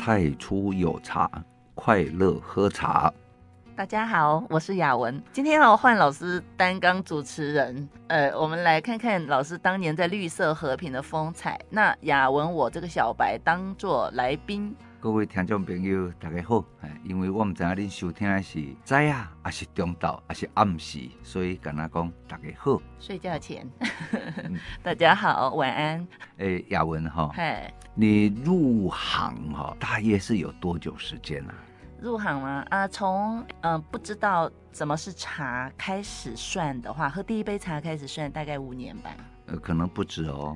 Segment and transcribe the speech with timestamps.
[0.00, 1.30] 太初有茶，
[1.74, 3.12] 快乐喝茶。
[3.76, 5.22] 大家好，我是雅文。
[5.30, 11.60] 今天要换老师担纲主持人，呃，我们来看看老师当年在绿色和平的风采。
[11.68, 14.74] 那雅文，我这个小白当做来宾。
[15.02, 16.62] 各位听众朋友，大家好。
[17.02, 22.78] 因为我们知道您收听的是早啊，还是中昼，还是暗时，所以跟他讲大家好。
[22.98, 23.66] 睡觉前，
[24.84, 26.06] 大家好，晚安。
[26.36, 31.54] 哎、欸，雅文哈，嘿，你入行哈，大约是有多久时间啊？
[31.98, 32.62] 入行吗？
[32.68, 39.10] 啊，从嗯、呃、不知道怎么是茶开始算的话，喝第一杯茶开始算，大概五年吧。
[39.46, 40.54] 呃，可能不止哦。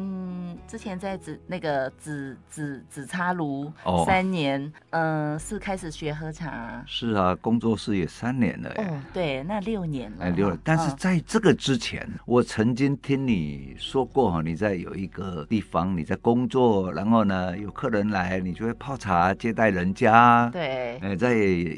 [0.00, 0.27] 嗯，
[0.66, 3.72] 之前在紫那个紫紫紫茶炉
[4.06, 6.82] 三年，嗯、哦呃，是开始学喝茶。
[6.86, 8.70] 是啊，工作室也三年了。
[8.76, 10.24] 哦，对，那六年了。
[10.24, 10.58] 哎，六年。
[10.62, 20.48] 但是在这个之前，哦、我曾经听你说过哈，你在有一个地方你在工作，然后呢有客人来，你就会泡茶接待人家。
[20.52, 20.98] 对。
[20.98, 21.34] 哎，在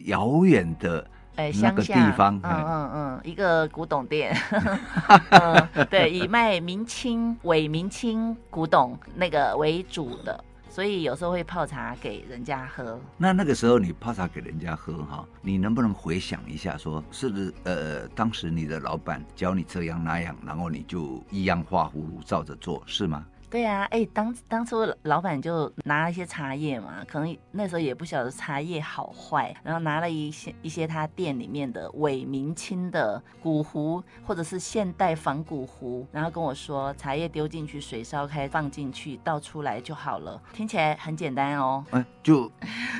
[0.06, 1.06] 遥远的。
[1.36, 4.36] 哎，那个地方，嗯嗯嗯，一个古董店，
[5.30, 13.00] 嗯，对，以卖明清、伪明清古董那个为主的，所以有时候会泡茶给人家喝。
[13.16, 23.24] 那那个时候你泡茶给人家喝哈，你能不能回想一下说，说是不是呃，当时你的老板教你这样那样，然后你就一样画葫芦照着做，是吗？
[23.50, 41.84] 对呀、啊，哎，当当初老板就拿了一些茶叶嘛，可能那时候也不晓得茶叶好坏，然后拿了一些一些他店里面的伪明清的古壶或者是现代仿古壶，然后跟我说茶叶丢进去，水烧开，放进去倒出来就好了，听起来很简单哦。
[41.90, 42.48] 哎，就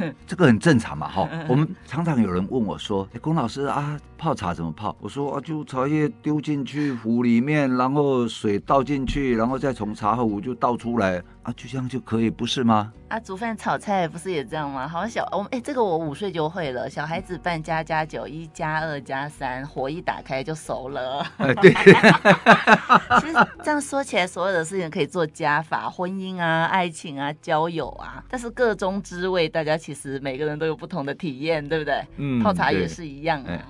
[0.26, 1.28] 这个很正常嘛，哈。
[1.48, 4.96] 我们常常有人问我说，哎，龚老师啊，泡茶怎么泡？
[5.00, 10.40] 我说啊，就茶叶丢进去壶里面，然后水倒进去，然后再从茶壶。
[10.40, 12.92] 就倒出来啊，就这样就可以，不是吗？
[13.08, 14.86] 啊，煮饭炒菜不是也这样吗？
[14.86, 16.88] 好像小我们哎，这个我五岁就会了。
[16.88, 21.26] 小孩子办家家酒，一加二加三，火一打开就熟了。
[21.38, 21.72] 哎、对，
[23.20, 32.06] 其实这样说起来，所有的事情可以做加法，婚姻啊、爱情啊、交友啊，但是各中滋味，大家其实每个人都有不同的体验，对不对？
[32.16, 33.60] 嗯，泡茶也是一样的。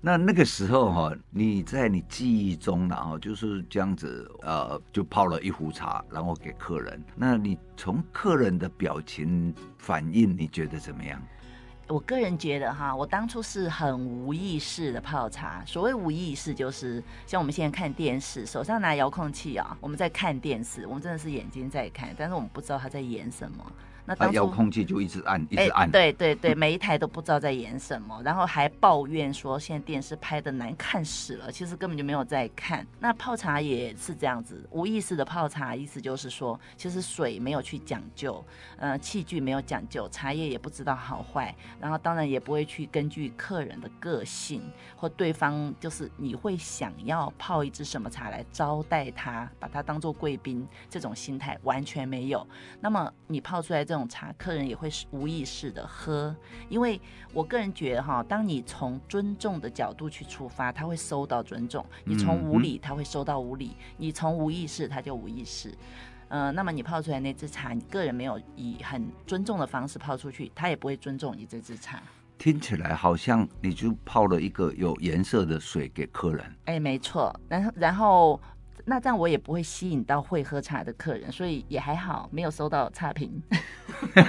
[0.00, 7.02] 那那个时候哈，你在你记忆中，然后就是这样子，呃，就泡了一壶茶，然后给客人。
[7.16, 11.20] 那你从客人的表情反应，你觉得怎么样？
[11.88, 15.64] 我个人觉得哈，我当初是很无意识的泡茶。
[15.64, 23.64] 所谓无意识，就是像我们现在看电视，手上拿遥控器啊，我们在看电视，我们真的是眼睛在看，但是我们不知道他在演什么。
[24.06, 25.90] 那当遥控器就一直按，一直按。
[25.90, 32.86] 对对对，每一台都不知道在演什么，然后还抱怨说现在电视拍的难看死了，其实根本就没有在看。
[33.00, 38.44] 那泡茶也是这样子，无意识的泡茶，意思就是说，其实水没有去讲究，
[38.76, 44.62] 呃，器具没有讲究，茶叶也不知道好坏，然后当然也不会去根据客人的个性
[44.94, 52.46] 或对方，就是你会想要泡一支什么茶来招待他，把他当做贵宾，这种心态完全没有。
[52.80, 53.95] 那么你泡出来这。
[53.96, 56.36] 这种茶，客人也会无意识的喝，
[56.68, 57.00] 因为
[57.32, 65.70] 我个人觉得哈，当你从尊重的角度去出发，他会收到尊重；你从无理，他会收到无理；你从无意识，他就无意识。
[66.28, 72.02] 嗯、呃，那么你泡出来那支茶，你个人没有以很尊重的方式泡出去，他也不会尊重你这支茶。
[72.36, 76.44] 听起来好像你就泡了一个有颜色的水给客人。
[76.66, 78.38] 哎，没错，然后然后。
[78.88, 83.42] 那这样我也不会吸引到会喝茶的客人，所以也还好，没有收到差评。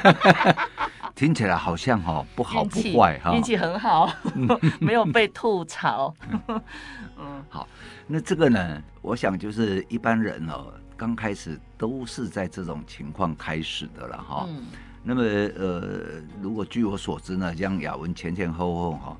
[1.13, 4.11] 听起来好像哈不好不坏哈，运气很好，
[4.81, 6.11] 没有被吐槽。
[7.17, 7.67] 嗯，好，
[8.07, 14.45] 那这个呢，我想就是一般人哦，刚开始都是在这种情况开始的了哈。
[14.49, 14.65] 嗯。
[15.03, 19.17] 那么呃，如果据我所知呢，像雅文前前后后哈。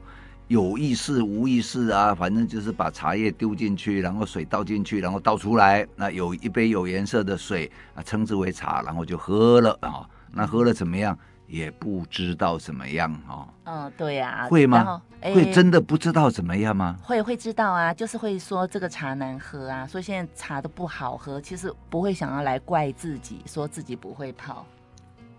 [0.47, 5.85] 有意识无意识啊，反正就是把茶叶丢进去，然后水倒进去，然后倒出来。
[5.95, 10.07] 那有一杯有颜色的水啊，称之为茶，然后就喝了啊。
[10.31, 11.17] 那喝了怎么样？
[11.47, 13.47] 也不知道怎么样啊。
[13.65, 14.47] 嗯，对呀、啊。
[14.47, 15.01] 会吗？
[15.21, 16.97] 会真的不知道怎么样吗？
[17.03, 21.41] 会会知道啊，就是会说这个茶难喝啊，说现在茶都不好喝。
[21.41, 24.65] 其实不会想要来怪自己，说自己不会泡。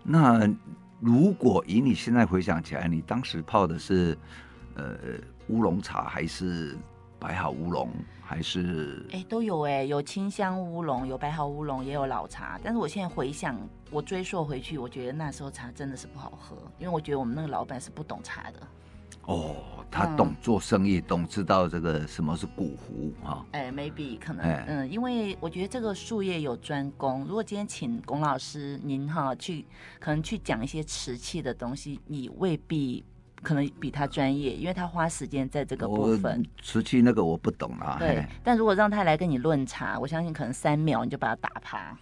[0.03, 0.47] 那
[0.99, 4.15] 如果以你现在回想起来，你当时泡的是？
[4.79, 6.77] 呃，乌龙茶还是
[7.19, 7.89] 白毫乌龙，
[8.21, 12.59] 还是哎都有哎，有清香乌龙，有白毫乌龙，也有老茶。
[12.63, 13.59] 但是我现在回想，
[13.91, 18.59] 我追溯回去，我觉得那时候茶真的是不好喝，因为我觉得我们那个老板是不懂茶的。
[19.25, 19.55] 哦，
[19.91, 23.45] 他懂做生意，嗯、懂知道这个什么是古壶哈。
[23.51, 27.25] 哎，maybe 可能，哎、嗯，因为我觉得这个术业有专攻。
[27.25, 29.65] 如果今天请龚老师您哈去，
[29.99, 33.03] 可能去讲一些瓷器的东西，你未必。
[33.41, 36.45] 可能比他专业，因为他花时间在这个部分。
[36.61, 37.97] 瓷器那个我不懂啊。
[37.99, 41.97] 对，但如果让他来跟你论茶，我相信可能三秒你就把他打趴。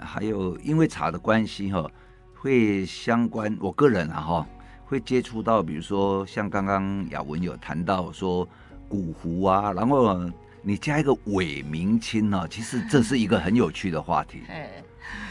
[0.00, 1.88] 还有因为茶的关系哈，
[2.34, 3.56] 会相关。
[3.60, 4.46] 我个人啊哈，
[4.84, 8.46] 会接触到，比如说像刚刚雅文有谈到说
[8.88, 10.18] 古壶啊，然后
[10.62, 14.42] 你加一个伪明清啊，其实这是一个很有趣的话题。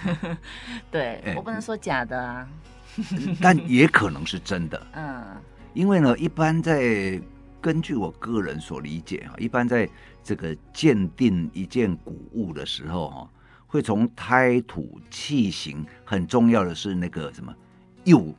[0.89, 2.47] 对，我不能说假的啊。
[3.41, 5.23] 但也可能是真的，嗯，
[5.73, 7.21] 因为呢，一般在
[7.61, 9.89] 根据我个人所理解啊，一般在
[10.23, 13.29] 这个鉴定一件古物的时候哈，
[13.67, 17.53] 会从胎土器型，很重要的是那个什么
[18.05, 18.33] 釉，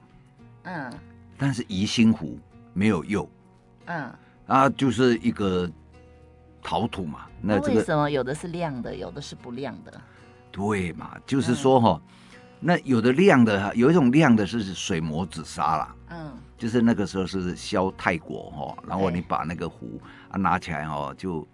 [0.63, 0.93] 嗯，
[1.37, 2.39] 但是宜兴壶
[2.73, 3.29] 没有釉，
[3.87, 4.11] 嗯，
[4.47, 5.71] 啊，就是一个
[6.63, 10.01] 陶土嘛，那这个为什么有的是亮的，有的是不亮的？
[10.51, 12.01] 对嘛，就是说哈。
[12.03, 12.13] 嗯
[12.59, 20.01] 那有的亮的，有一种亮的是水磨紫砂啦，嗯，就是那个时候是削泰国哈，然后你把那个壶
[20.31, 21.47] 啊拿起来哈，就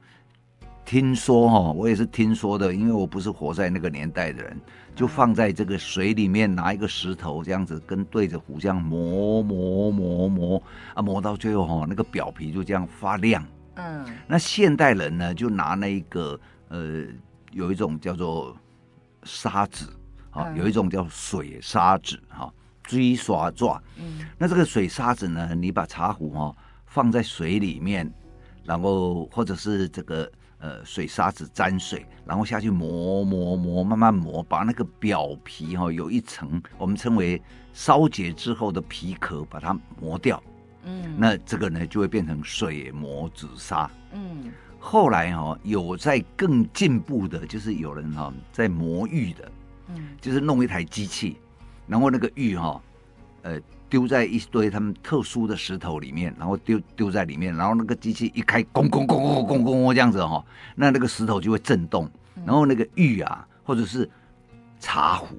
[0.84, 4.58] 听说哈，我也是听说的，因为我不是活在那个年代的人，
[4.94, 10.62] 就放在这个水里面，拿一个石头这样子跟对着壶这样磨磨磨磨
[10.94, 13.44] 啊，磨到最后哈，那个表皮就这样发亮，
[13.74, 16.38] 嗯，那现代人呢就拿那个
[16.68, 17.04] 呃，
[17.50, 18.56] 有一种叫做
[19.24, 19.84] 砂纸。
[20.32, 22.50] 好，有一种叫水砂纸，哈，
[22.82, 23.80] 追刷抓。
[23.98, 26.56] 嗯，那这个水沙子呢，你把茶壶哈
[26.86, 28.10] 放在水里面，
[28.64, 37.40] 然后或者是这个呃水沙子沾水，然后下去磨磨磨，慢慢磨，把那个表皮哈有一层我们称为
[37.74, 40.42] 烧结之后的皮壳，把它磨掉。
[40.84, 43.90] 嗯，那这个呢就会变成水磨紫砂。
[44.12, 49.52] 嗯，后来哈有在更进步的，就是有人哈在磨玉的。
[50.20, 51.36] 就是弄一台机器，
[51.86, 52.80] 然后那个玉哈，
[53.42, 60.42] 呃，丢在一堆他们特殊的石头里面，然后丢丢在里面，然后那个机器一开，咣咣咣咣咣咣这样子哈，
[60.74, 62.10] 那那个石头就会震动，
[62.46, 64.08] 然后那个玉啊，或者是
[64.80, 65.36] 茶壶，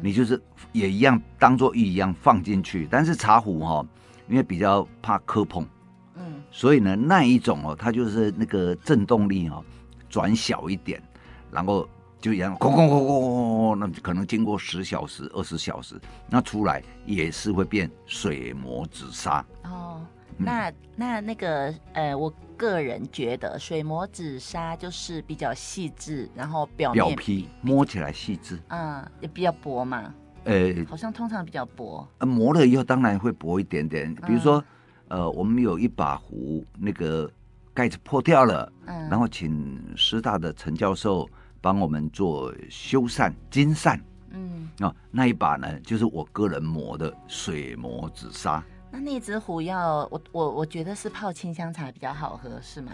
[0.00, 0.40] 你就是
[0.72, 3.84] 也一样当做玉一样放进去，但是茶壶哈，
[4.28, 5.66] 因为比较怕磕碰，
[6.14, 9.64] 嗯，所以呢那一种哦，它就是那个震动力哦
[10.08, 11.02] 转小一点，
[11.50, 11.88] 然后。
[12.20, 19.42] 就一样，轰轰轰轰轰轰，那可能经过十小时、二十小时，那出来也是会变水磨紫砂。
[19.64, 20.04] 哦，
[20.36, 30.12] 那、嗯、那那个呃，我个人觉得水磨紫砂就是比较细致，然后表面表皮摸起来细致，嗯，也比较薄嘛。
[30.44, 32.06] 呃，好像通常比较薄。
[32.18, 34.14] 呃，磨了以后当然会薄一点点。
[34.26, 34.62] 比如说，
[35.08, 37.30] 嗯、呃，我们有一把壶，那个
[37.72, 41.26] 盖子破掉了，嗯，然后请师大的陈教授。
[41.60, 48.62] 帮我们做修缮金缮，嗯，哦，那一把呢，就是我个人磨的水磨紫砂。
[48.90, 52.92] 那那只壶要我我我觉得是泡清香茶比较好喝，是吗？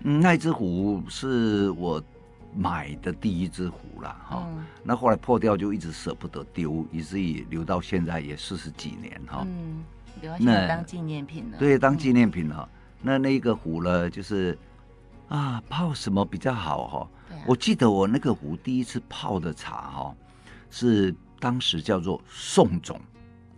[0.00, 2.02] 嗯，那只壶是我
[2.54, 4.46] 买的第一只壶了，哈、哦。
[4.48, 9.46] 嗯、那后来破掉就一直舍不得丢，以至于留到现在也四十几年，哈、哦。
[9.46, 9.84] 嗯，
[10.22, 11.58] 留到现在当纪念品了。
[11.58, 12.68] 对，当纪念品了。
[12.70, 14.56] 嗯、那那个壶呢，就是
[15.28, 17.08] 啊，泡什么比较好，哈？
[17.46, 20.14] 我记得我那个壶第一次泡的茶哈，
[20.70, 23.00] 是当时叫做宋种。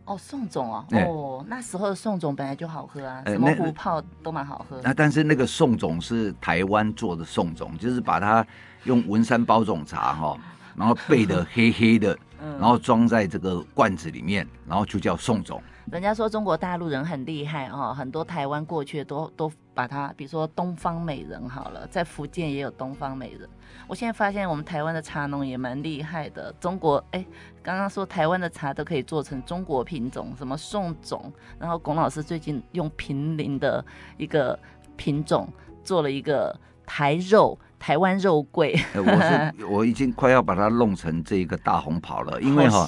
[0.04, 4.80] 哦，宋种哦，欸、哦，那时候的宋种本来就好喝啊，什么壶泡都蛮好喝。
[4.82, 8.46] 那但是那个宋种是台湾做的宋种，就是把它
[8.84, 10.38] 用文山包种茶哈，
[10.76, 15.60] 然后焙的黑黑的，然后装在这个罐子里面，然后就叫宋种。
[15.90, 23.48] 人家说中国大陆人很厉害哦，很多台湾过去都都把它，比如说东方美人好了，在福建也有东方美人。
[23.86, 26.52] 我现在发现我们台湾的茶农也蛮厉害的。
[26.58, 27.24] 中国哎，
[27.62, 33.84] 刚刚说台湾的茶都可以做成中国品种，什么宋种，然后龚老师最近用平林的
[34.16, 34.58] 一个
[34.96, 35.48] 品种
[35.84, 37.58] 做了一个台肉。
[37.78, 42.86] 台湾肉桂，我是 我已经快要把它弄成这个大红袍了， 因为哈，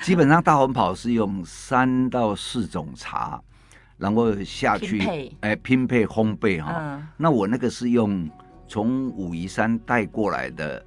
[0.00, 3.40] 基本上大红袍是用三到四种茶，
[3.98, 6.74] 然后下去哎，拼配烘焙哈。
[6.76, 8.28] 嗯、那我那个是用
[8.66, 10.82] 从武夷山带过来的，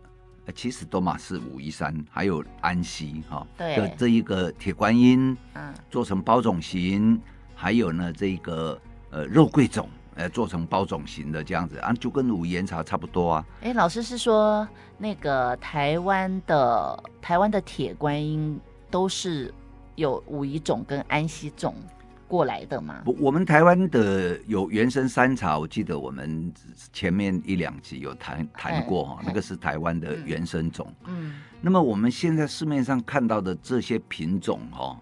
[0.53, 7.21] 其实都嘛是武夷山，还有安溪哈的对这一个铁观音，嗯，做成包种型，
[7.53, 8.77] 还有呢这个
[9.11, 9.87] 呃肉桂种。
[10.19, 13.45] 呃，做成包种型的这样子啊，就跟武夷茶差不多啊。
[13.61, 18.59] 哎，老师是说那个台湾的台湾的铁观音
[18.91, 19.53] 都是
[19.95, 21.73] 有武夷种跟安溪种？
[22.27, 23.01] 过来的吗？
[23.05, 26.53] 不，我们台湾的有原生山茶，我记得我们
[26.93, 30.93] 前面一两集有谈谈过哈，那个是台湾的原生种。
[31.07, 35.01] 嗯，那么我们现在市面上看到的这些品种哈，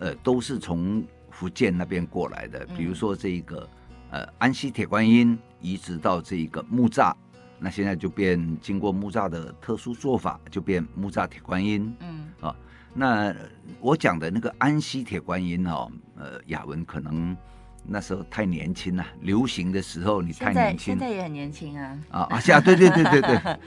[0.00, 3.66] 呃，都是从福建那边过来的，比如说这一个
[4.10, 7.14] 呃安溪铁观音移植到这一个木栅，
[7.58, 11.94] 那现在就变经过木栅的特殊做法，就变木栅铁观音。
[12.00, 12.54] 嗯啊。
[12.94, 13.34] 那
[13.80, 17.36] 我讲的那个安溪铁观音哦，呃，雅文可能
[17.84, 21.98] 那时候太年轻了，流行的时候你太年轻，现在也很年轻啊。
[22.10, 23.58] 啊啊，是啊，对对对对对。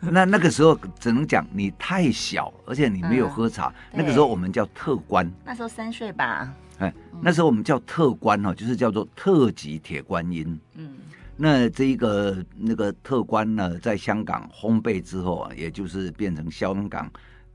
[0.12, 3.68] 那那个时候只能讲你太小，而且你没有喝茶。
[3.92, 5.28] 嗯、那个时候我们叫特官。
[5.44, 6.52] 那时候三岁吧。
[6.80, 10.60] 哎，那时候我们叫特官哦，就是叫做特级铁观音。
[10.74, 10.96] 嗯。
[11.42, 17.10] 那这一个那个特官呢，在香港烘焙之后啊，也就是变成香港。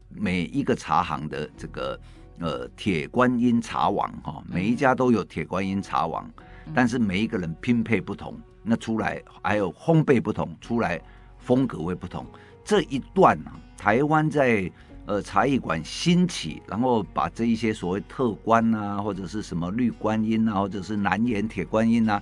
[0.10, 2.00] 每一个茶行的这个
[2.40, 6.28] 呃铁观音茶王哈，每一家都有铁观音茶王，
[6.74, 11.02] 但是每一个人拼配不同，那出来还有烘焙不同，出来
[11.38, 12.26] 风格会不同。
[12.64, 14.72] 这一段啊，台湾在
[15.06, 22.22] 呃茶艺馆兴起，然后把这一些所谓特观啊，或者是什么绿观音啊，或者是南岩铁观音啊，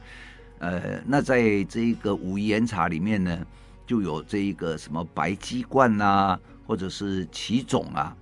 [0.60, 3.46] 呃，那在这一个武夷岩茶里面呢，
[3.86, 6.40] 就有这一个什么白鸡冠啊。
[6.66, 8.16] 或者是奇种啊，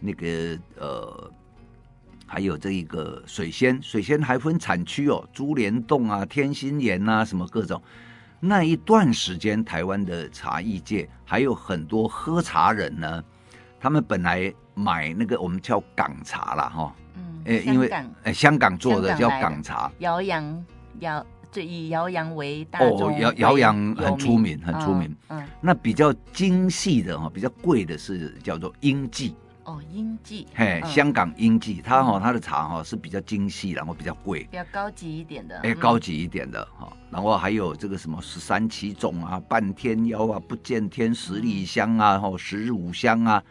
[0.00, 1.30] 那个呃，
[2.26, 7.82] 还有这一个水仙，水仙还分产区哦，珠帘洞啊、天心岩啊，什么各种。
[8.38, 13.24] 那一段时间，台湾的茶艺界还有很多喝茶人呢，
[13.80, 17.88] 他们本来买那个我们叫港茶啦，哈，嗯，哎，因为
[18.24, 20.64] 哎香港做的叫港茶，姚洋
[21.00, 21.24] 姚。
[21.52, 25.16] 就以姚洋为大哦，姚姚洋很出名，很出名。
[25.28, 29.34] 嗯，那比较精细的哈，比较贵的是叫做英记。
[29.64, 30.46] 哦，英记。
[30.54, 35.58] 嘿，香港英记，它哈它的茶哈是比较精细，然后比较贵，比较高级一点的。
[35.60, 43.42] 哎，高级一点的哈，然后还有这个什么十三奇种啊，半天妖啊，不见天，十里香啊，哈，十五香啊，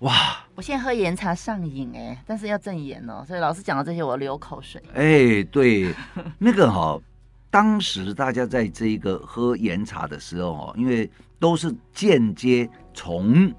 [0.00, 0.12] 哇！
[0.54, 4.82] 我现在喝岩茶上瘾哎，但是要证严哦，所以老师讲到这些我流口水。
[4.94, 5.94] 哎，对，
[6.38, 7.00] 那个哈。
[7.48, 13.50] 当时大家在这一个喝岩茶的时候，哦，因为都是间接从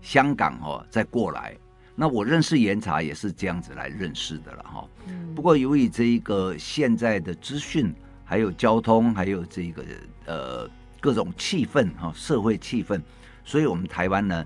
[0.00, 1.56] 香港哦再过来，
[1.94, 4.88] 那我认识岩茶也是这样子来认识的了哈。
[5.36, 7.94] 不过由于这一个现在的资讯，
[8.24, 9.84] 还有交通，还有这个
[10.26, 10.68] 呃
[10.98, 13.00] 各种气氛哈，社会气氛，
[13.44, 14.44] 所以我们台湾呢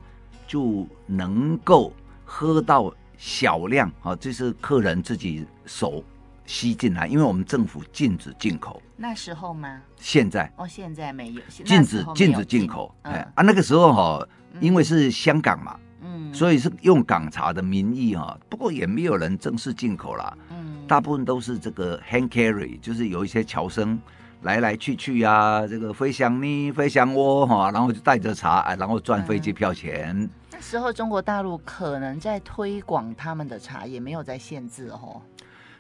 [0.52, 1.90] 就能够
[2.26, 6.04] 喝到小量啊，这是客人自己手。
[6.44, 8.82] 吸进来，因为我们政府禁止进口。
[8.96, 9.80] 那时候吗？
[9.96, 12.94] 现在哦，现在没有禁止禁止进口。
[13.02, 14.28] 哎、嗯、啊，那个时候哈，
[14.60, 18.36] 因为是香港嘛，嗯，所以是用港茶的名义哈。
[18.50, 23.98] 不过也没有人正式进口啦，嗯，大部分都是这个 hand carry，就是有一些侨生
[24.42, 30.28] 来来去去呀、啊，这个飞翔呢，飞翔窝哈，然后就带着茶，然后赚飞机票钱。
[30.62, 35.20] 时候中国大陆可能在推广他们的茶，也没有在限制哦。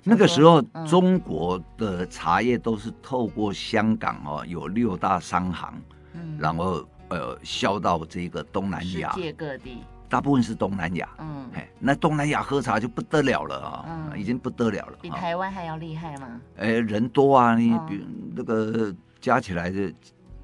[0.02, 5.80] 那个时候，中国的茶叶都是透过香港哦，有六大商行，
[6.14, 16.40] 嗯，然后呃销到这个东南亚，世界各地，大部分是东南亚，嗯，哎，那东南亚喝茶就不得了了啊，嗯，已经不得了了，比台湾还要厉害吗？
[16.56, 19.94] 哎，人多啊，你比那个加起来的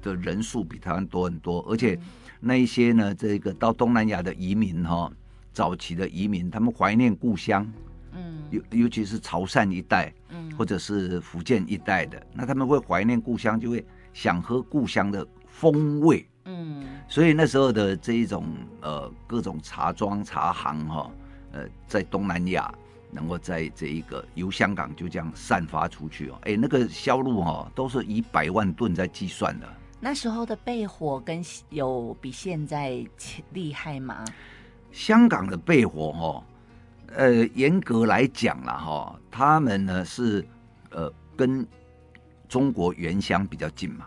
[0.01, 1.99] 的人数比台湾多很多，而且
[2.39, 5.11] 那一些呢，这个到东南亚的移民哈，
[5.51, 7.69] 早期的移民，他们怀念故乡。
[8.13, 18.45] 嗯，尤尤其是潮汕一带，嗯，或者是福建一带的，那他们会怀念故乡，就会想喝故乡的风味，嗯，所以那时候的这一种
[18.81, 21.11] 呃各种茶庄茶行哈，
[21.51, 22.73] 呃，在东南亚
[23.11, 29.67] 能够在这一个由香港就这样散发出去哦，哎，那个销路哈都是以百万吨在计算的。
[29.99, 33.05] 那时候的焙火跟有比现在
[33.53, 34.23] 厉害吗？
[34.91, 36.43] 香港的焙火哈。
[37.15, 40.45] 呃，严格来讲了哈，他们呢是
[40.91, 41.65] 呃跟
[42.47, 44.05] 中国原乡比较近嘛，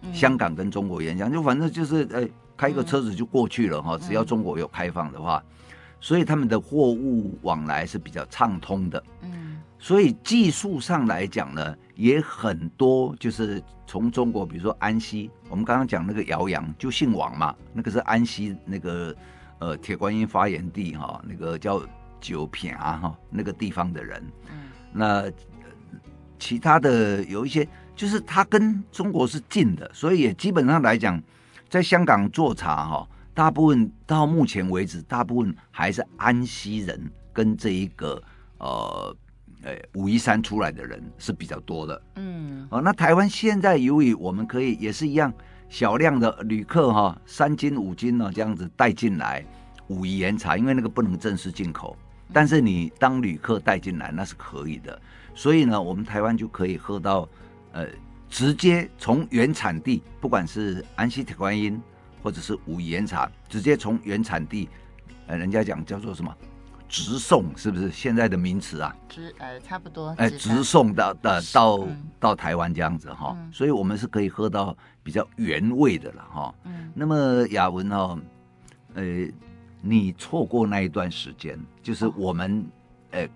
[0.00, 2.26] 嗯、香港跟中国原乡就反正就是呃
[2.56, 5.66] 开个车子就过去了哈，嗯、只要中国有开放的话，嗯、
[6.00, 9.04] 所以他们的货物往来是比较畅通的。
[9.20, 19.14] 嗯，所以技术上来讲呢，也很多就是从中国，比如说安溪，我们刚刚讲那个姚洋就姓王嘛，那个是安溪那个
[19.58, 21.82] 呃铁观音发源地哈，那个叫。
[22.20, 25.30] 九品啊哈，那个地方的人，嗯，那
[26.36, 27.64] 其他的有一些，
[27.94, 31.22] 就是他跟中国是近的，所以也基本上来讲，
[31.68, 37.00] 在香港做茶哈，大部分到目前为止，大部分还是安溪人
[37.32, 38.20] 跟这一个
[38.58, 39.16] 呃
[39.62, 42.02] 呃武夷山出来的人是比较多的。
[42.16, 45.32] 嗯，哦，那台湾现在由于我们可以也是一样
[45.68, 49.44] 小量的旅客哈、哦，三斤五斤呢这样子带进来
[49.88, 51.96] 武夷岩茶，因为那个不能正式进口，
[52.32, 55.00] 但是你当旅客带进来那是可以的，
[55.34, 57.28] 所以呢，我们台湾就可以喝到
[57.72, 57.86] 呃
[58.28, 61.80] 直接从原产地，不管是安溪铁观音
[62.22, 64.68] 或者是武夷岩茶，直接从原产地，
[65.26, 66.36] 呃，人家讲叫做什么？
[66.88, 68.96] 直送是不是现在的名词啊？
[69.08, 70.14] 直呃差不多。
[70.16, 76.54] 哎，直送到的到到，嗯、到台湾这样子哈，嗯、所以我们是可以喝到比较原味的了哈。
[76.64, 76.90] 嗯。
[76.94, 78.18] 那么雅文哦，
[78.94, 79.04] 呃，
[79.82, 82.66] 你错过那一段时间，就是我们，
[83.10, 83.28] 呃、哦，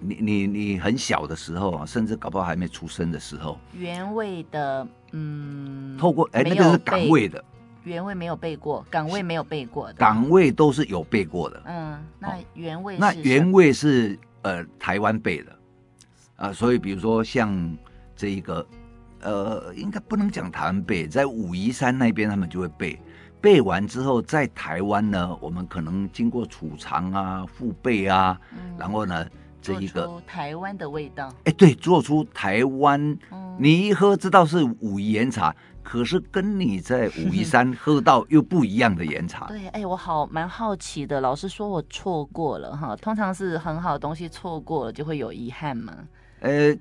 [0.00, 7.42] 你你你很小的时候啊，甚至搞不好还没出生的时候，原味的，嗯，透过哎，那个是港味的。
[7.84, 11.62] 原味没有背过，港味没有背过的，港味都是有背过的。
[11.66, 15.52] 嗯，那原味是那原味是呃台湾背的。
[16.36, 17.76] 啊、呃，所以比如说像
[18.16, 18.66] 这一个
[19.20, 23.00] 呃，应该不能讲台湾背，在武夷山那边他们就会背，
[23.40, 29.26] 背完之后在台湾呢，我们可能经过储藏啊、复背啊，嗯、然后呢
[29.60, 35.54] 这一个台湾的味道，哎，对，做出台湾，嗯、你一喝知道是武夷岩茶。
[35.82, 39.46] 可是跟你在武夷山 喝到又不一样的岩茶。
[39.46, 41.20] 对，哎，我好蛮好奇的。
[41.20, 42.96] 老师说，我错过了哈。
[42.96, 45.94] 通常是很好的东西错过了就会有遗憾嘛。
[46.40, 46.76] 呃，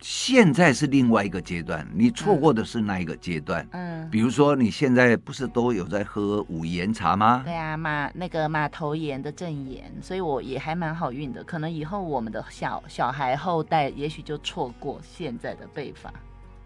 [0.00, 3.66] 现在是另外一个阶段，你错过的是那一个阶段。
[3.72, 7.42] 嗯，比如说你现在不是都有在喝武夷岩茶吗？
[7.44, 11.44] 对啊，马那个马头岩的正岩，所以我也还蛮好运的。
[11.44, 16.12] 可能以后我们的小小孩后代也许就错过现在的辈法。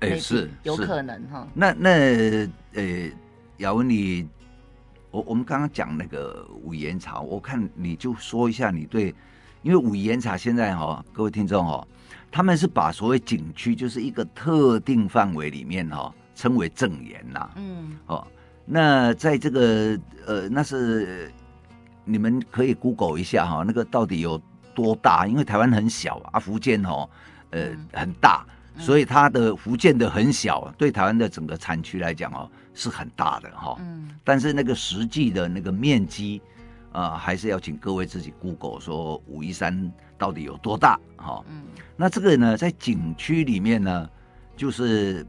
[0.00, 1.48] 哎，是有可能哈。
[1.54, 1.90] 那那
[2.74, 3.10] 呃，
[3.58, 4.28] 雅文你，
[5.10, 9.14] 我我们刚刚讲那个武夷岩茶，我看你就说一下你对，
[9.62, 11.86] 因为武夷岩茶现在哈，各位听众哈，
[12.30, 17.50] 他们是把所谓景区就是一个特定范围里面哈，称为正岩呐。
[17.56, 17.96] 嗯。
[18.06, 18.26] 哦，
[18.66, 21.32] 那在这个呃，那是
[22.04, 24.38] 你们可以 Google 一下哈，那个到底有
[24.75, 25.26] 多大？
[25.26, 27.08] 因为台湾很小啊，福建哦，
[27.50, 28.44] 呃，很大。
[28.78, 33.76] 所以它的福建的很小，对台湾的整个产区来讲哦，是很大的哈。
[33.80, 34.10] 嗯。
[34.23, 36.41] 但是那个实际的那个面积
[36.93, 41.45] 啊、呃，还是要请各位自己 Google 说武夷山到底有多大哈。
[41.49, 41.62] 嗯。
[41.97, 44.08] 那这个呢，在景区里面呢，
[44.56, 45.26] 就是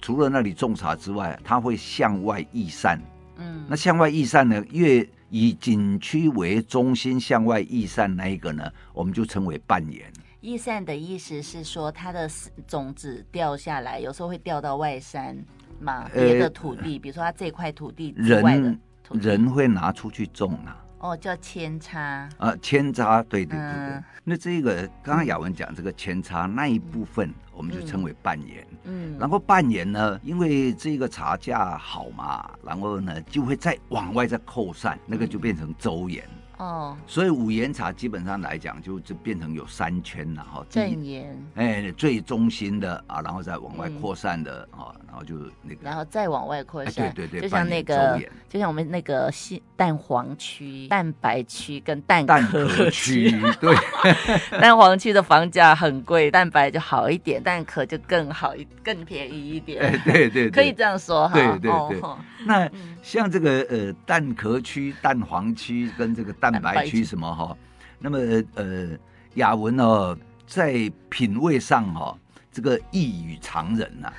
[0.00, 3.00] 除了那里种茶之外，它会向外溢散。
[3.36, 3.64] 嗯。
[3.68, 10.10] 那向外溢散呢，越以景区为中心向外溢散那一个呢，我们就称为半岩。
[10.40, 12.30] 溢散的意思是说，它的
[12.66, 15.36] 种子掉下来，有时候会掉到外山
[15.80, 20.82] 嘛，别的土地，比如说它这块土地之外的土地，人人会拿出去种啊。
[20.98, 23.94] 哦，叫扦插啊，扦插，对对对对。
[23.96, 28.66] 嗯、那这个刚刚雅文讲这个扦插那一部分，我们就称为半岩。
[28.84, 29.16] 嗯。
[29.18, 36.24] 然后半岩呢，因为这个茶价好嘛，然后呢就会再往外再扩散，那个就变成周岩。
[36.58, 40.64] 哦，所以五岩茶基本上来讲，就就变成有三圈了哈。
[40.70, 53.76] 正岩，哎，最中心的啊，然后再往外扩散的啊，嗯、然后就那个，然后再往外扩散，哎、对对对，就像那个，就像我们那个西蛋黄区、蛋白区跟蛋壳区，对，
[54.58, 59.82] 蛋黄区的房价很贵，蛋白就好一点，蛋壳就更好一更便宜一点。
[59.82, 61.34] 哎，对对，对，可以这样说哈。
[61.34, 62.00] 对对对，
[62.46, 62.70] 那
[63.02, 66.45] 像这个呃蛋壳区、蛋黄区跟这个蛋。
[66.50, 67.56] 蛋白区什么哈？
[67.98, 68.18] 那么
[68.54, 68.88] 呃，
[69.34, 72.18] 雅文哦，在品味上哈，
[72.52, 74.12] 这个异于常人呐。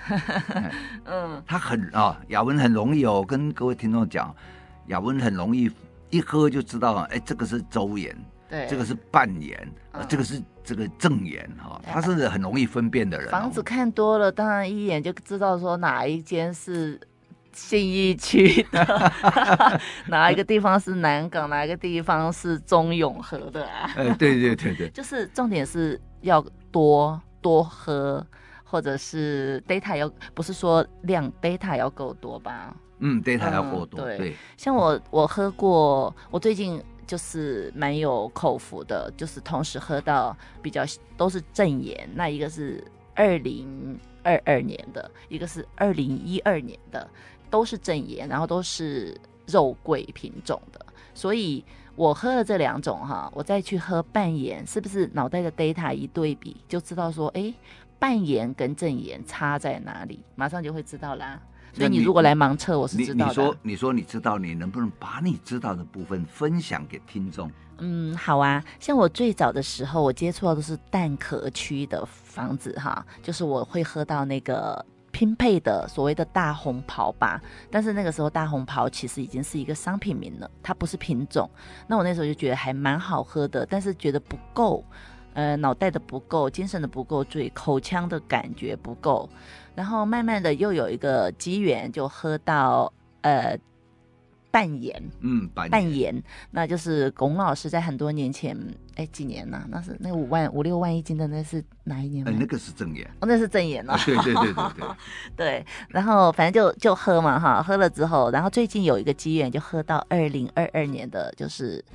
[1.05, 4.35] 嗯，他很啊，雅文很容易哦，跟各位听众讲，
[4.87, 5.71] 雅文很容易
[6.09, 8.15] 一喝就知道，哎，这个是周岩，
[8.49, 9.71] 对，这个是半岩，
[10.09, 13.29] 这个是这个正岩哈，他是很容易分辨的人。
[13.29, 16.99] 房子看多了，当然一眼就知道说哪一间是。
[17.57, 19.11] 信义区的
[20.07, 23.91] 哪一个地方是南港，哪一个地方是中永和的啊？
[23.97, 26.39] 哎，对对对对，就是重点是要
[26.71, 28.25] 多多喝，
[28.63, 32.75] 或者是 data 要不是说量 data 要够多吧？
[32.99, 34.01] 嗯，data 要够多。
[34.01, 40.83] 对，对像我我喝过，我最近就是蛮有口福的，就是同时喝到比较
[41.17, 42.83] 都是正言，那一个是
[43.15, 47.09] 二零二二年的，一个是二零一二年的。
[47.49, 51.63] 都是正盐，然后都是肉桂品种的，所以
[51.95, 57.53] 我喝了这两种哈，我再去喝半盐，是不是脑袋的 data 一对比就知道说，哎，
[57.97, 61.39] 半盐跟正盐差在哪里，马上就会知道啦。
[61.73, 63.31] 所以你如果来盲测，我是知道的。
[63.31, 67.51] 你说，你说你知道，你能不能把你知道的部分分享给听众？
[67.77, 68.63] 嗯，好啊。
[68.79, 74.83] 像我最早的时候，我接触到的是蛋壳区的房子哈，就是我会喝到那个。
[75.17, 81.49] 拼配的所谓的大红袍吧，但是那个时候大红袍其实已经是一个商品名了，它不是品种。
[81.87, 84.85] 那我那时候就觉得还蛮好喝的，但是觉得不够，
[85.33, 89.27] 呃，脑袋的不够，精神的不够醉，口腔的感觉不够。
[89.73, 93.57] 然后慢慢的又有一个机缘，就喝到呃。
[94.57, 98.57] 半盐，嗯，扮演，那就是龚老师在很多年前，
[98.95, 99.63] 哎，几年呢？
[99.69, 102.27] 那是那五万五六万一斤的，那是哪一年？
[102.27, 103.95] 哎，那个是正盐，哦，那是正盐哦。
[104.03, 104.87] 对对对对对，
[105.37, 105.65] 对。
[105.89, 111.85] 然后反正就就喝嘛哈，喝了之后，然后最近有一个机缘，就喝到二零二二年的，就是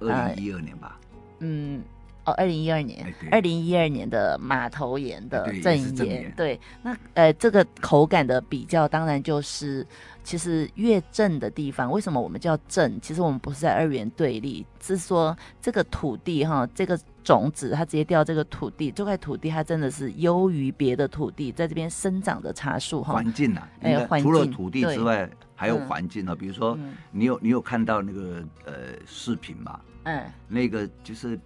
[0.00, 0.98] 二零一二年吧。
[1.38, 1.84] 嗯，
[2.28, 6.60] 哦，二零一二年，二零一二年的马头岩的正岩，对。
[6.82, 9.86] 那呃，这个口感的比较，当然就是。
[10.24, 13.00] 其实越正的地方，为什么我们叫正？
[13.00, 23.14] 其实我们不是在二元对立，是说这个土地哈，这个种子它直接掉这个土地，这块土地它真的是优于别的土地，在这边生长的茶树哈。
[23.14, 26.78] 环境啊，哎，环境除了土地之外，还有环境啊，比如说
[27.10, 28.72] 你有你有看到那个呃
[29.06, 29.80] 视频吗？
[30.02, 31.40] 嗯，那个就是。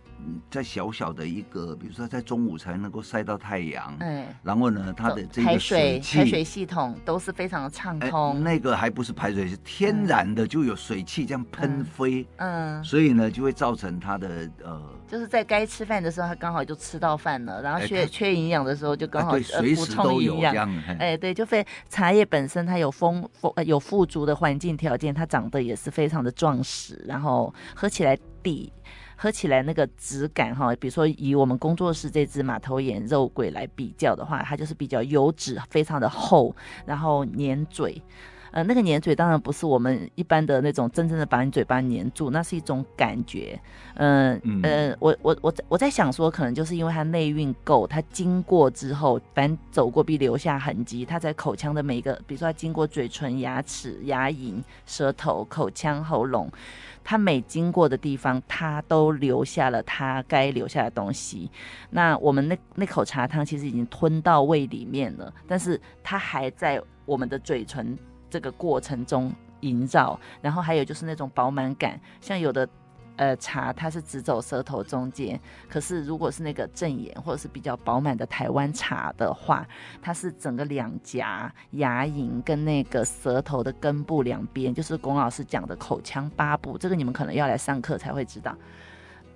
[0.50, 8.38] 在小小的一个，比如说在中午才能够晒到太阳，嗯，然后呢，它的这个水气排水系统都是非常的畅通，欸。
[8.40, 20.68] 那个还不是排水，是天然的就有水汽这样喷飞，嗯，嗯，所以呢就会造成它的呃，就是在该吃饭的时候，它刚好就吃到饭了，然后缺、欸、缺营养的时候就刚好补充营养。
[20.87, 28.72] 哎、欸，对，就非茶叶本身它有丰丰有富足的环境条件，它长得也是非常的壮实，然后喝起来底。
[29.22, 36.52] 喝起来那个质感哈，比如说以我们工作室这只马头眼肉桂来比较的话，它就是比较油脂非常的厚，
[36.85, 38.02] 然后粘嘴。
[38.52, 43.58] 呃，那个粘嘴当然不是我们一般的那种真正的把你嘴巴粘住，那是一种感觉。
[43.94, 51.04] 呃、嗯呃，我我我我在想说，可能就是因为它内蕴够，它经过之后，反正走过必留下痕迹。
[51.04, 56.50] 它在口腔的每一个，比如说它经过嘴唇、牙齿、牙龈、舌头、口腔、喉咙。
[57.04, 61.50] 它每经过的地方，它都留下了它该留下的东西。
[61.90, 67.98] 那我们那那口茶汤其实已经吞到胃里面了，但是它还在我们的嘴唇
[68.32, 70.18] 这个过程中营造。
[70.40, 72.66] 然后还有就是那种饱满感，像有的。
[73.16, 79.68] 呃，茶它是只走舌头中间，可是如果是那个正眼或者是比较饱满的台湾茶的话，
[80.00, 88.56] 它是整个两颊、牙龈跟那个舌头的根部两边，就是龚老师讲的口腔八部，这个你们可能要来上课才会知道。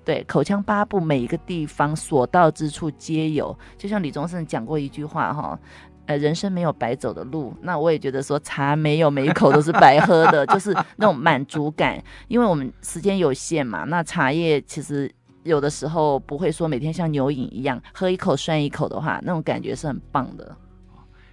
[0.07, 5.57] 对，口腔八部每一个地方所到之处皆有，就像李宗盛讲过一句话哈。
[6.07, 12.03] 呃，人生没有白走的路，那我也觉得说茶没有每一口都是白喝的， 就是那种满足感。
[12.29, 20.57] 因为我们时间有限嘛，那茶叶其实有的时候不会说每天像牛饮一样喝一口算一口的话，那种感觉是很棒的。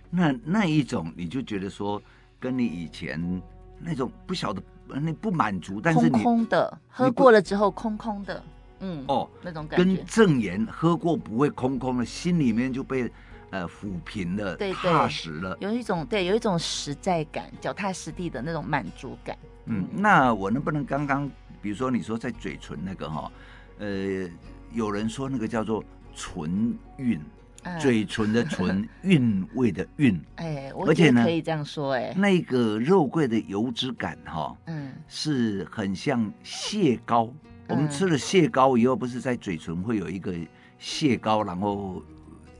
[0.09, 2.01] 那那一种你就觉得说，
[2.39, 3.41] 跟你以前
[3.79, 8.43] 那种不晓得那不满足，但是空空的喝过了之后空空的，
[8.79, 13.11] 嗯哦，那种感觉跟正言喝过不会空空的，心里面就被。
[13.53, 19.37] 呃，抚平了，对对，踏实了，有一种对，有一种实在感，脚踏实地的那种满足感。
[19.65, 21.29] 嗯，那我能不能刚刚，
[21.61, 23.31] 比如说你说在嘴唇那个哈，
[23.77, 24.27] 呃，
[24.71, 25.83] 有人说那个叫做
[26.15, 27.21] 唇韵，
[27.61, 30.19] 嗯、嘴唇的唇，韵味的韵。
[30.37, 37.25] 哎，而且呢，可以这样说，哎，那个肉桂的油脂感哈，嗯，是很像蟹膏。
[37.67, 40.33] 嗯、我们吃了蟹膏以后，不是在嘴唇会有一个
[40.79, 42.01] 蟹膏，然后。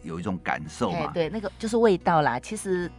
[0.04, 1.12] 有一种感受嘛？
[1.14, 2.40] 对，那个就是味道啦。
[2.40, 2.92] 其实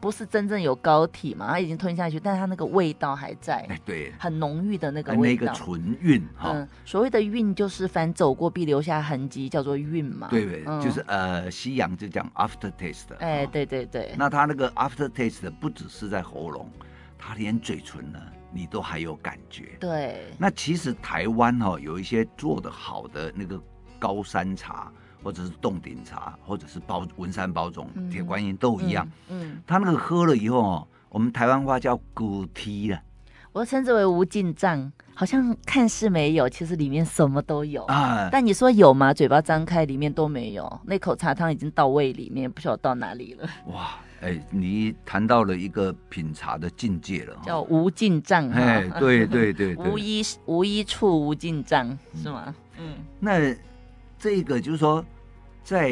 [0.00, 3.64] 不是真正有膏体嘛，它已经吞下去，但是它那个味道还在。
[3.68, 5.46] 哎，对，很浓郁的那个味道。
[5.46, 6.50] 那个唇韵哈。
[6.54, 10.26] 嗯，所谓的韵就是凡走过必留下痕迹，叫做韵嘛。
[10.28, 13.14] 对对，嗯、就是呃，西洋就讲 after taste。
[13.20, 14.12] 哎，对对对。
[14.18, 16.68] 那它那个 after taste 不只是在喉咙，
[17.16, 18.18] 它连嘴唇呢，
[18.52, 19.76] 你都还有感觉。
[19.78, 20.26] 对。
[20.36, 23.60] 那其实台湾哈、哦、有一些做的好的那个
[24.00, 24.92] 高山茶。
[25.22, 29.08] 或者是冻顶茶，或者是包文山包种、铁观音都一样。
[29.28, 33.00] 嗯，他、那个喝了以后哦，我们台湾话叫骨梯了。
[33.52, 38.30] 我称之为无尽藏，好像看似没有，其实里面什么都有啊。
[38.32, 39.12] 但你说有吗？
[39.12, 40.80] 嘴巴张开，里面都没有。
[40.86, 43.46] 那口茶汤已经到胃里面，不晓得到哪里了。
[43.66, 48.48] 哇，哎，你谈到了一个品茶的境界了，叫无尽藏。
[48.48, 52.54] 哎，对对对，对， 无一无一处无尽藏，是吗？
[52.78, 53.54] 嗯，那。
[54.22, 55.04] 这个就是说，
[55.64, 55.90] 在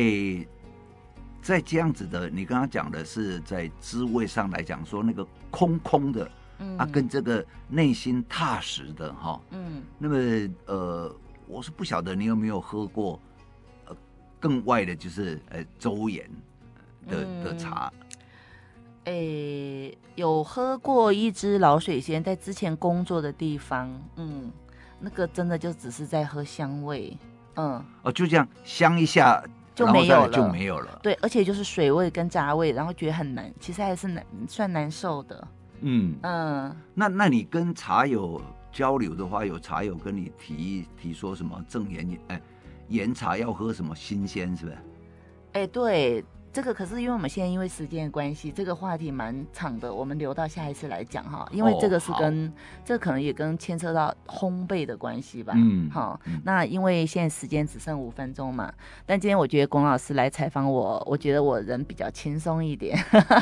[1.42, 10.16] 在这样子的，你刚刚讲的是在滋味上来讲，说那个空空的，嗯，啊，跟这个内心踏实的哈，嗯，那么
[10.66, 11.12] 呃，
[11.48, 13.18] 我是不晓得你有没有喝过，
[13.86, 13.96] 呃，
[14.38, 16.30] 更外的就是呃周延
[17.08, 17.92] 的的茶，
[19.06, 24.52] 诶、欸，有喝过一支老水仙，在之前工作的地方，嗯，
[25.00, 27.18] 那个真的就只是在喝香味，
[27.56, 29.42] 嗯，哦，就这样香一下。
[29.72, 31.00] 就没有了，就没有了。
[31.02, 35.48] 对，而且就是水味跟杂味，然后觉得很难，其实还是难，算难受的。
[35.80, 36.76] 嗯嗯。
[36.92, 42.42] 那那你跟茶友交流的话，有茶友跟你提提说什么正岩哎，
[42.88, 44.78] 岩茶要喝什么新鲜，是不是？
[45.52, 46.22] 哎，对。
[46.52, 51.48] 这个可是因为我们现在因为时间的关系，这个话题蛮长的，我们留到下一次来讲哈。
[51.52, 52.52] 因为这个是跟、哦、
[52.84, 55.52] 这可能也跟牵扯到烘焙的关系吧。
[55.56, 58.72] 嗯，好，那因为现在时间只剩五分钟嘛，
[59.06, 62.98] 但今天我觉得龚老师来采访我，我觉得我人比较轻松一点。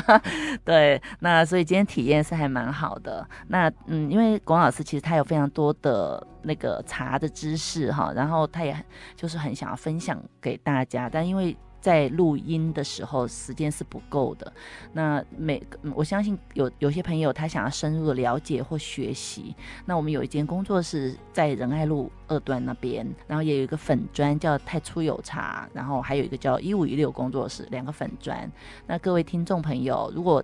[0.63, 3.27] 对，那所以今天体验是还蛮好的。
[3.47, 11.57] 那嗯，因为龚老师其实他有非常多的那个茶的知识哈，然后他也就是很想要分享给大家，但因为。
[11.81, 14.51] 在录音的时候，时间是不够的。
[14.93, 15.61] 那每
[15.95, 28.51] 我相信有有些朋友他想要深入的了解或学习，那我们有一间工作室在仁爱路二段那边，然后也有一个粉砖叫太初有茶，然后还有一个叫一五一六工作室，两个粉砖。
[28.85, 30.43] 那各位听众朋友，如果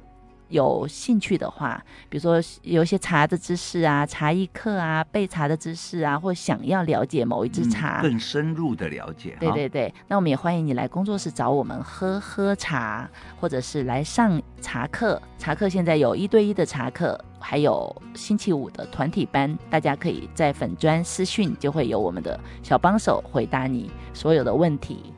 [0.49, 9.35] 有兴趣的话，比如说有一些茶的知识啊、茶艺课啊、备茶的知识啊，或想要了解某一支茶，嗯、更深入的了解。
[9.39, 15.21] 对对对，那我们也欢迎你来工作室找我们喝喝茶，或者是来上茶课。
[15.37, 25.13] 茶课现在有一对一的茶课，还有星期五的团体班，大家可以在粉砖私讯，就会有我们的小帮手回答你所有的问题。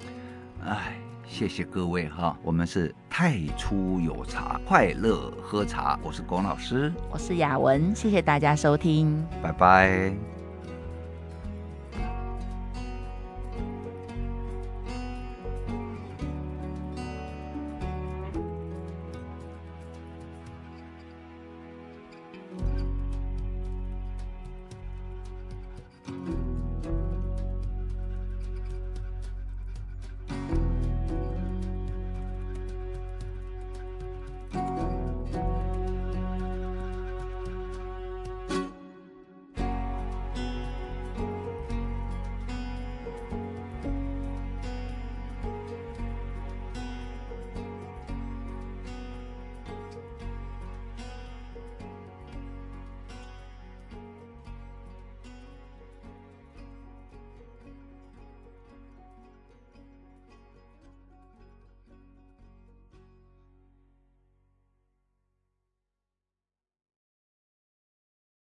[0.63, 0.97] 哎。
[1.27, 5.99] 谢谢各位哈，我们是太初有茶，快乐喝茶。
[6.01, 10.36] 我是龚老师，我是雅文，谢谢大家收听，拜拜。